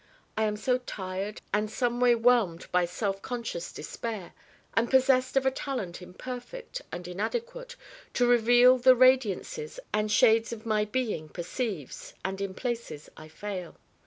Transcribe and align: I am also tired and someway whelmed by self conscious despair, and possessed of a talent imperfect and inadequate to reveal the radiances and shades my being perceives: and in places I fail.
I 0.35 0.45
am 0.45 0.53
also 0.53 0.79
tired 0.79 1.41
and 1.53 1.69
someway 1.69 2.15
whelmed 2.15 2.71
by 2.71 2.85
self 2.85 3.21
conscious 3.21 3.71
despair, 3.71 4.33
and 4.73 4.89
possessed 4.89 5.37
of 5.37 5.45
a 5.45 5.51
talent 5.51 6.01
imperfect 6.01 6.81
and 6.91 7.07
inadequate 7.07 7.75
to 8.15 8.25
reveal 8.27 8.79
the 8.79 8.95
radiances 8.95 9.79
and 9.93 10.11
shades 10.11 10.51
my 10.65 10.85
being 10.85 11.29
perceives: 11.29 12.15
and 12.25 12.41
in 12.41 12.55
places 12.55 13.09
I 13.15 13.27
fail. 13.27 13.77